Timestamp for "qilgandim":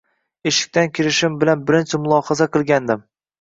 2.57-3.07